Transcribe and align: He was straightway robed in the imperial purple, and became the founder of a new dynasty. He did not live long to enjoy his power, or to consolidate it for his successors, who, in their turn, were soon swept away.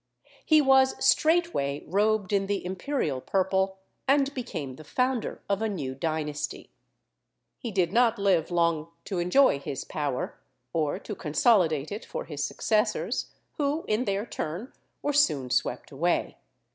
He 0.43 0.61
was 0.61 0.95
straightway 0.97 1.83
robed 1.85 2.33
in 2.33 2.47
the 2.47 2.65
imperial 2.65 3.21
purple, 3.21 3.77
and 4.07 4.33
became 4.33 4.75
the 4.77 4.83
founder 4.83 5.43
of 5.47 5.61
a 5.61 5.69
new 5.69 5.93
dynasty. 5.93 6.71
He 7.59 7.69
did 7.69 7.93
not 7.93 8.17
live 8.17 8.49
long 8.49 8.87
to 9.05 9.19
enjoy 9.19 9.59
his 9.59 9.83
power, 9.83 10.39
or 10.73 10.97
to 10.97 11.13
consolidate 11.13 11.91
it 11.91 12.03
for 12.03 12.25
his 12.25 12.43
successors, 12.43 13.29
who, 13.57 13.85
in 13.87 14.05
their 14.05 14.25
turn, 14.25 14.73
were 15.03 15.13
soon 15.13 15.51
swept 15.51 15.91
away. 15.91 16.39